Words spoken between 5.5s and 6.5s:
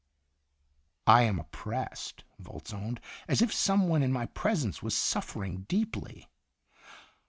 deeply."